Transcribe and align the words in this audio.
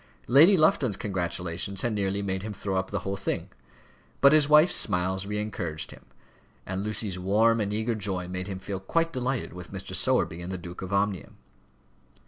Lady 0.25 0.57
Lufton's 0.57 0.97
congratulations 0.97 1.81
had 1.83 1.93
nearly 1.93 2.23
made 2.23 2.41
him 2.41 2.53
throw 2.53 2.75
up 2.75 2.89
the 2.89 3.01
whole 3.01 3.15
thing; 3.15 3.49
but 4.19 4.33
his 4.33 4.49
wife's 4.49 4.73
smiles 4.73 5.27
re 5.27 5.37
encouraged 5.37 5.91
him; 5.91 6.07
and 6.65 6.83
Lucy's 6.83 7.19
warm 7.19 7.61
and 7.61 7.71
eager 7.71 7.93
joy 7.93 8.27
made 8.27 8.47
him 8.47 8.57
feel 8.57 8.79
quite 8.79 9.13
delighted 9.13 9.53
with 9.53 9.71
Mr. 9.71 9.93
Sowerby 9.95 10.41
and 10.41 10.51
the 10.51 10.57
Duke 10.57 10.81
of 10.81 10.91
Omnium. 10.91 11.37